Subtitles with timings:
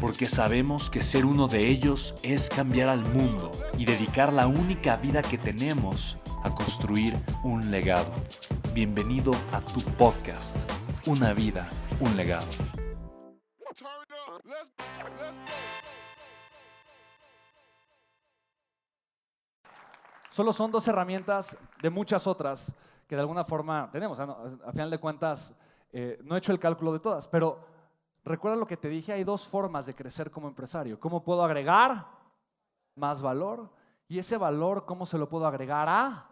[0.00, 4.96] porque sabemos que ser uno de ellos es cambiar al mundo y dedicar la única
[4.96, 8.10] vida que tenemos a construir un legado.
[8.74, 10.56] Bienvenido a tu podcast,
[11.06, 11.68] Una vida,
[12.00, 12.46] un legado.
[20.30, 22.74] Solo son dos herramientas de muchas otras
[23.08, 24.20] que de alguna forma tenemos.
[24.20, 25.54] A, final de cuentas,
[25.92, 27.75] eh, no he hecho el cálculo de todas, pero
[28.26, 30.98] Recuerda lo que te dije, hay dos formas de crecer como empresario.
[30.98, 32.08] ¿Cómo puedo agregar
[32.96, 33.70] más valor?
[34.08, 36.28] Y ese valor, ¿cómo se lo puedo agregar a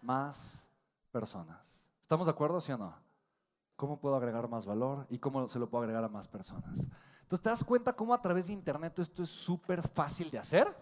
[0.00, 0.66] más
[1.12, 1.90] personas?
[2.00, 2.94] ¿Estamos de acuerdo, sí o no?
[3.76, 6.88] ¿Cómo puedo agregar más valor y cómo se lo puedo agregar a más personas?
[7.20, 10.74] Entonces, ¿te das cuenta cómo a través de Internet esto es súper fácil de hacer?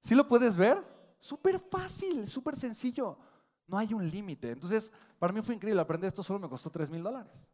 [0.00, 0.82] ¿Sí lo puedes ver?
[1.18, 3.18] Súper fácil, súper sencillo.
[3.66, 4.52] No hay un límite.
[4.52, 7.46] Entonces, para mí fue increíble aprender esto, solo me costó 3 mil dólares.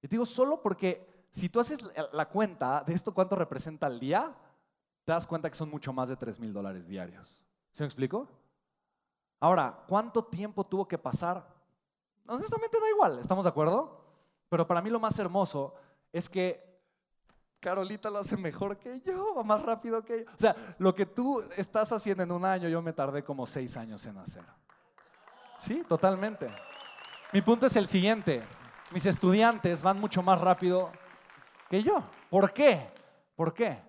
[0.00, 1.78] Y te digo solo porque si tú haces
[2.12, 4.34] la cuenta de esto cuánto representa al día,
[5.04, 7.42] te das cuenta que son mucho más de 3 mil dólares diarios.
[7.72, 8.28] ¿Se me explico?
[9.38, 11.46] Ahora, ¿cuánto tiempo tuvo que pasar?
[12.26, 14.04] Honestamente da igual, ¿estamos de acuerdo?
[14.48, 15.74] Pero para mí lo más hermoso
[16.12, 16.68] es que
[17.60, 20.30] Carolita lo hace mejor que yo, va más rápido que yo.
[20.32, 23.76] O sea, lo que tú estás haciendo en un año, yo me tardé como seis
[23.76, 24.44] años en hacer.
[25.58, 26.48] Sí, totalmente.
[27.32, 28.42] Mi punto es el siguiente.
[28.90, 30.90] Mis estudiantes van mucho más rápido
[31.70, 32.02] que yo.
[32.28, 32.90] ¿Por qué?
[33.36, 33.80] ¿Por qué?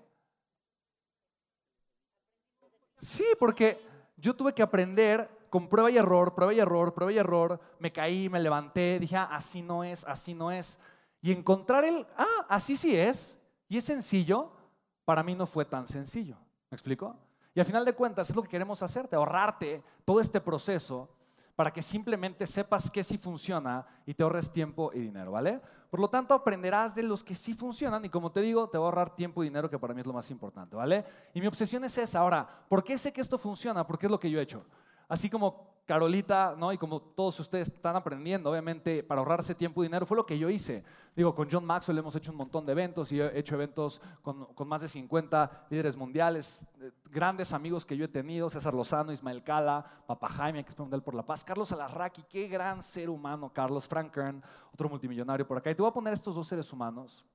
[2.99, 3.83] Sí, porque
[4.15, 7.59] yo tuve que aprender con prueba y error, prueba y error, prueba y error.
[7.79, 10.79] Me caí, me levanté, dije, ah, así no es, así no es.
[11.21, 14.51] Y encontrar el, ah, así sí es, y es sencillo,
[15.03, 16.37] para mí no fue tan sencillo.
[16.69, 17.17] ¿Me explico?
[17.55, 21.09] Y al final de cuentas es lo que queremos hacerte, ahorrarte todo este proceso
[21.61, 25.61] para que simplemente sepas que sí funciona y te ahorres tiempo y dinero, ¿vale?
[25.91, 28.85] Por lo tanto, aprenderás de los que sí funcionan y como te digo, te va
[28.85, 31.05] a ahorrar tiempo y dinero, que para mí es lo más importante, ¿vale?
[31.35, 32.17] Y mi obsesión es esa.
[32.17, 33.85] Ahora, ¿por qué sé que esto funciona?
[33.85, 34.65] Porque es lo que yo he hecho.
[35.07, 36.71] Así como Carolita, ¿no?
[36.71, 40.39] Y como todos ustedes están aprendiendo, obviamente, para ahorrarse tiempo y dinero, fue lo que
[40.39, 40.85] yo hice.
[41.13, 44.47] Digo, con John Maxwell hemos hecho un montón de eventos y he hecho eventos con,
[44.69, 49.43] más de 50 líderes mundiales, eh, grandes amigos que yo he tenido, César Lozano, Ismael
[49.43, 53.51] Cala, Papa Jaime, que es Mundial por la Paz, Carlos Alarraqui, qué gran ser humano,
[53.53, 54.17] Carlos Frank
[54.71, 55.71] otro multimillonario por acá.
[55.71, 57.25] Y te voy a poner estos dos seres humanos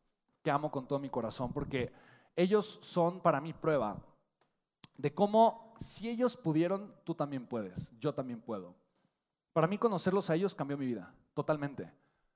[0.42, 1.92] que amo con todo mi corazón, porque
[2.34, 3.98] ellos son para mí prueba
[4.96, 8.74] de cómo si ellos pudieron, tú también puedes, yo también puedo.
[9.52, 11.90] Para mí conocerlos a ellos cambió mi vida, totalmente.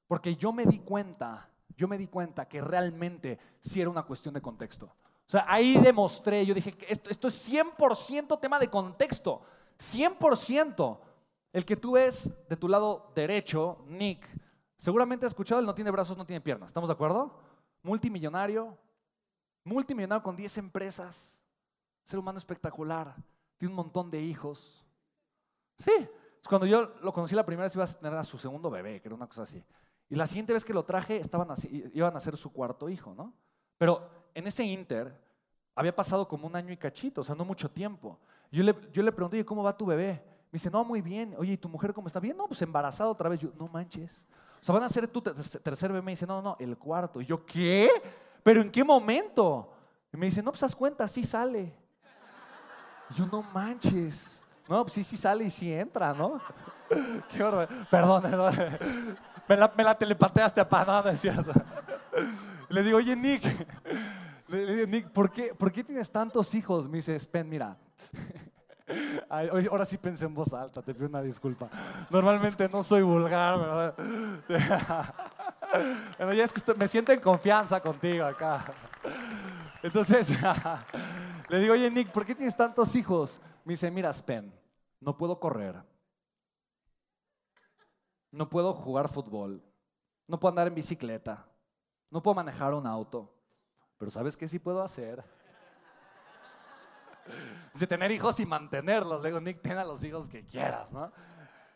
[0.07, 4.35] Porque yo me di cuenta, yo me di cuenta que realmente sí era una cuestión
[4.35, 4.87] de contexto.
[4.87, 9.43] O sea, ahí demostré, yo dije, que esto, esto es 100% tema de contexto,
[9.79, 10.99] 100%.
[11.53, 14.27] El que tú ves de tu lado derecho, Nick,
[14.77, 17.39] seguramente has escuchado, él no tiene brazos, no tiene piernas, ¿estamos de acuerdo?
[17.83, 18.77] Multimillonario,
[19.65, 21.40] multimillonario con 10 empresas,
[22.11, 23.15] ser humano espectacular,
[23.57, 24.85] tiene un montón de hijos.
[25.79, 26.09] Sí,
[26.49, 29.09] cuando yo lo conocí la primera vez iba a tener a su segundo bebé, que
[29.09, 29.63] era una cosa así.
[30.09, 33.15] Y la siguiente vez que lo traje estaban así, iban a ser su cuarto hijo,
[33.15, 33.33] ¿no?
[33.79, 35.17] Pero en ese inter
[35.75, 38.19] había pasado como un año y cachito, o sea, no mucho tiempo.
[38.51, 40.21] Yo le, yo le pregunté, ¿cómo va tu bebé?
[40.51, 41.37] Me dice, no, muy bien.
[41.39, 42.19] Oye, ¿y tu mujer cómo está?
[42.19, 43.39] Bien, no, pues embarazada otra vez.
[43.39, 44.27] Yo, no manches.
[44.61, 46.03] O sea, van a ser tu tercer bebé.
[46.03, 47.21] Me dice, no, no, el cuarto.
[47.21, 47.89] Y yo, ¿qué?
[48.43, 49.73] ¿Pero en qué momento?
[50.13, 51.80] Y me dice, no, pues haz cuenta, sí sale
[53.17, 54.41] yo, no manches.
[54.69, 56.41] No, pues sí, sí sale y sí entra, ¿no?
[57.31, 57.69] Qué horror.
[57.91, 58.23] Perdón,
[59.49, 61.53] Me la, me la telepateaste a no, es cierto.
[62.69, 63.43] Le digo, oye, Nick,
[64.47, 66.89] le digo, Nick, ¿por qué, ¿por qué tienes tantos hijos?
[66.89, 67.77] Me dice, Spen, mira.
[69.29, 71.69] ahora sí pensé en voz alta, te pido una disculpa.
[72.11, 73.95] Normalmente no soy vulgar, ¿verdad?
[76.19, 78.65] Bueno, ya es que me siento en confianza contigo acá.
[79.83, 80.29] Entonces,
[81.51, 83.41] le digo, oye, Nick, ¿por qué tienes tantos hijos?
[83.65, 84.53] Me dice, mira, Spen,
[85.01, 85.83] no puedo correr.
[88.31, 89.61] No puedo jugar fútbol.
[90.29, 91.45] No puedo andar en bicicleta.
[92.09, 93.35] No puedo manejar un auto.
[93.99, 95.25] Pero ¿sabes qué sí puedo hacer?
[97.75, 99.21] Dice, tener hijos y mantenerlos.
[99.21, 101.11] Le digo, Nick, ten a los hijos que quieras, ¿no?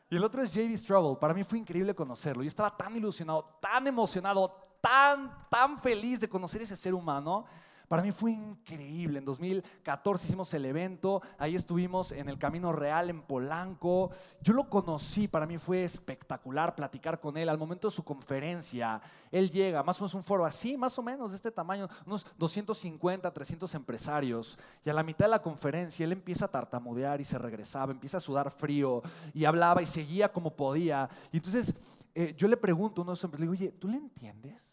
[0.08, 1.18] Y el otro es JV Strubble.
[1.18, 2.44] Para mí fue increíble conocerlo.
[2.44, 7.44] Yo estaba tan ilusionado, tan emocionado, tan, tan feliz de conocer ese ser humano
[7.88, 9.18] para mí fue increíble.
[9.18, 14.10] En 2014 hicimos el evento, ahí estuvimos en el Camino Real en Polanco.
[14.40, 17.48] Yo lo conocí, para mí fue espectacular platicar con él.
[17.48, 19.00] Al momento de su conferencia,
[19.30, 22.26] él llega, más o menos un foro así, más o menos de este tamaño, unos
[22.38, 24.58] 250, 300 empresarios.
[24.84, 28.18] Y a la mitad de la conferencia, él empieza a tartamudear y se regresaba, empieza
[28.18, 29.02] a sudar frío
[29.32, 31.08] y hablaba y seguía como podía.
[31.32, 31.74] Y entonces
[32.14, 34.70] eh, yo le pregunto a uno de esos empresarios, le digo, oye, ¿tú le entiendes?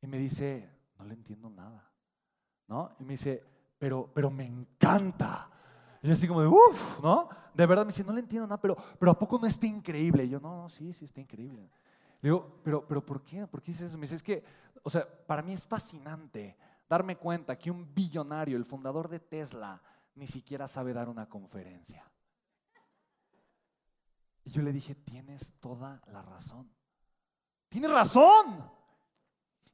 [0.00, 1.90] Y me dice, no le entiendo nada.
[2.68, 2.92] ¿No?
[3.00, 3.42] Y me dice,
[3.78, 5.50] pero, pero me encanta.
[6.02, 7.28] Y yo así como de, uff, ¿no?
[7.54, 10.24] De verdad me dice, no le entiendo nada, pero, pero ¿a poco no está increíble?
[10.24, 11.62] Y yo, no, no, sí, sí está increíble.
[12.20, 13.46] Le digo, pero, pero ¿por qué?
[13.46, 13.98] ¿Por qué dices eso?
[13.98, 14.44] Me dice, es que,
[14.82, 16.56] o sea, para mí es fascinante
[16.88, 19.80] darme cuenta que un billonario, el fundador de Tesla,
[20.14, 22.04] ni siquiera sabe dar una conferencia.
[24.44, 26.70] Y yo le dije, tienes toda la razón.
[27.68, 28.70] Tienes razón.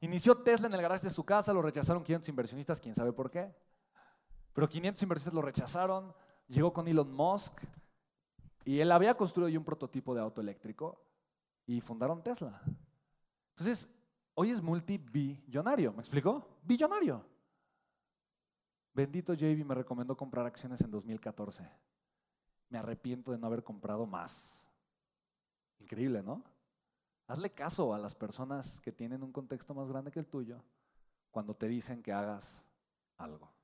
[0.05, 3.31] Inició Tesla en el garaje de su casa, lo rechazaron 500 inversionistas, quién sabe por
[3.31, 3.51] qué.
[4.53, 6.13] Pero 500 inversionistas lo rechazaron,
[6.47, 7.59] llegó con Elon Musk
[8.63, 11.03] y él había construido un prototipo de auto eléctrico
[11.65, 12.61] y fundaron Tesla.
[13.49, 13.89] Entonces,
[14.35, 16.47] hoy es multibillonario, ¿me explicó?
[16.61, 17.25] Billonario.
[18.93, 21.67] Bendito JB me recomendó comprar acciones en 2014.
[22.69, 24.69] Me arrepiento de no haber comprado más.
[25.79, 26.43] Increíble, ¿no?
[27.27, 30.63] Hazle caso a las personas que tienen un contexto más grande que el tuyo
[31.31, 32.65] cuando te dicen que hagas
[33.17, 33.54] algo.